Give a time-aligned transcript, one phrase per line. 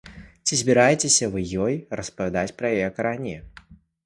[0.47, 3.37] Ці збіраецеся вы ёй распавядаць пра яе карані?